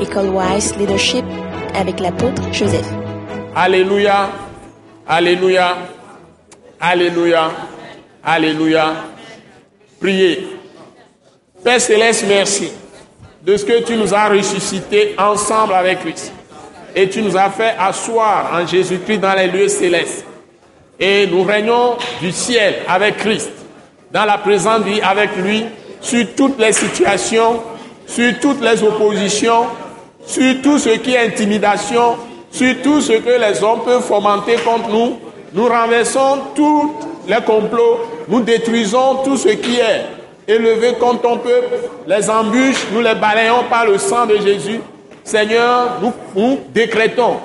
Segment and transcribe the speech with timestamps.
[0.00, 1.24] École Wise Leadership
[1.74, 2.86] avec l'apôtre Joseph.
[3.54, 4.30] Alléluia,
[5.08, 5.76] Alléluia,
[6.80, 7.50] Alléluia,
[8.22, 8.92] Alléluia.
[10.00, 10.48] Priez.
[11.64, 12.70] Père Céleste, merci
[13.42, 16.32] de ce que tu nous as ressuscités ensemble avec Christ.
[16.94, 20.26] Et tu nous as fait asseoir en Jésus-Christ dans les lieux célestes.
[20.98, 23.50] Et nous régnons du ciel avec Christ,
[24.10, 25.64] dans la présente vie avec lui,
[26.00, 27.62] sur toutes les situations,
[28.06, 29.66] sur toutes les oppositions,
[30.26, 32.16] sur tout ce qui est intimidation,
[32.50, 35.18] sur tout ce que les hommes peuvent fomenter contre nous.
[35.52, 36.92] Nous renversons tous
[37.28, 40.04] les complots, nous détruisons tout ce qui est
[40.48, 41.74] élevé contre ton peuple.
[42.06, 44.80] Les embûches, nous les balayons par le sang de Jésus.
[45.24, 45.98] Seigneur,
[46.34, 47.38] nous, décrétons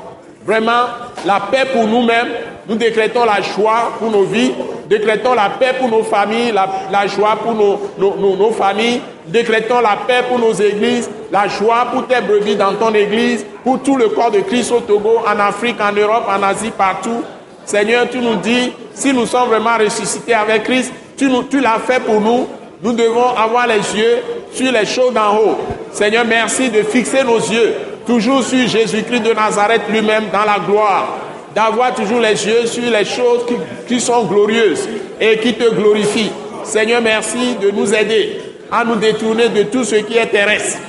[0.46, 0.86] vraiment
[1.26, 2.30] la paix pour nous-mêmes.
[2.68, 4.52] Nous décrétons la joie pour nos vies.
[4.88, 9.02] Décrétons la paix pour nos familles, la, joie pour nos, familles.
[9.26, 13.82] Décrétons la paix pour nos églises, la joie pour tes brebis dans ton église, pour
[13.82, 17.24] tout le corps de Christ au Togo, en Afrique, en Europe, en Asie, partout.
[17.66, 21.30] Seigneur, tu nous dis, si nous sommes vraiment ressuscités avec Christ, tu,
[21.62, 22.48] l'as fait pour nous.
[22.84, 24.18] Nous devons avoir les yeux
[24.52, 25.58] sur les choses d'en haut.
[25.92, 27.76] Seigneur, merci de fixer nos yeux
[28.08, 31.18] toujours sur Jésus-Christ de Nazareth lui-même dans la gloire.
[31.54, 33.46] D'avoir toujours les yeux sur les choses
[33.88, 36.32] qui sont glorieuses et qui te glorifient.
[36.64, 40.80] Seigneur, merci de nous aider à nous détourner de tout ce qui est terrestre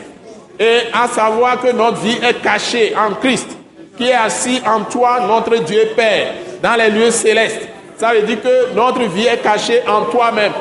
[0.62, 3.48] et à savoir que notre vie est cachée en Christ,
[3.96, 7.68] qui est assis en toi, notre Dieu Père, dans les lieux célestes.
[7.96, 10.52] Ça veut dire que notre vie est cachée en toi-même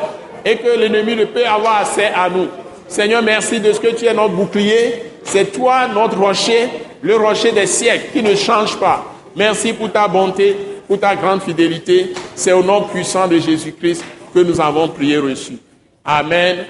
[0.43, 2.47] et que l'ennemi ne peut avoir accès à nous.
[2.87, 5.03] Seigneur, merci de ce que tu es notre bouclier.
[5.23, 6.67] C'est toi notre rocher,
[7.03, 9.05] le rocher des siècles qui ne change pas.
[9.35, 10.57] Merci pour ta bonté,
[10.87, 12.11] pour ta grande fidélité.
[12.33, 15.59] C'est au nom puissant de Jésus-Christ que nous avons prié reçu.
[16.03, 16.65] Amen.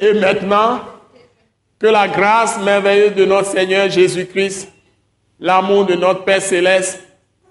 [0.00, 0.78] Et maintenant,
[1.82, 4.72] que la grâce merveilleuse de notre Seigneur Jésus-Christ,
[5.40, 7.00] l'amour de notre Père céleste,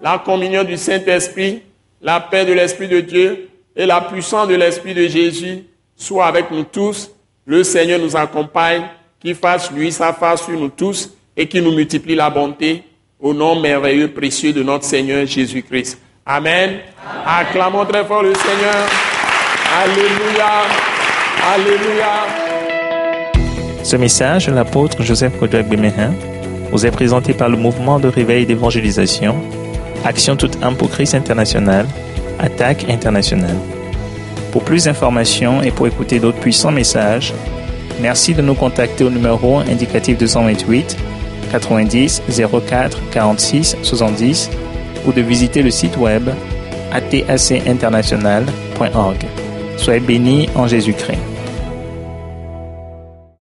[0.00, 1.60] la communion du Saint-Esprit,
[2.00, 6.50] la paix de l'Esprit de Dieu et la puissance de l'Esprit de Jésus soient avec
[6.50, 7.10] nous tous.
[7.44, 8.84] Le Seigneur nous accompagne,
[9.20, 12.84] qu'il fasse lui sa face sur nous tous et qu'il nous multiplie la bonté
[13.20, 16.00] au nom merveilleux, précieux de notre Seigneur Jésus-Christ.
[16.24, 16.80] Amen.
[17.26, 18.88] Acclamons très fort le Seigneur.
[19.78, 20.50] Alléluia.
[21.54, 22.51] Alléluia.
[23.82, 26.14] Ce message l'apôtre Joseph Kodouak Bemehin
[26.70, 29.34] vous est présenté par le mouvement de réveil d'évangélisation,
[30.04, 31.86] Action toute âme pour Christ international,
[32.38, 33.56] Attaque internationale.
[34.52, 37.32] Pour plus d'informations et pour écouter d'autres puissants messages,
[38.00, 40.96] merci de nous contacter au numéro indicatif 228
[41.50, 42.22] 90
[42.68, 44.50] 04 46 70
[45.06, 46.28] ou de visiter le site web
[46.92, 49.26] atacinternational.org.
[49.76, 51.31] Soyez bénis en Jésus-Christ.